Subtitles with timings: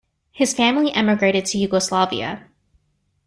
[0.31, 2.45] His family emigrated to Yugoslavia.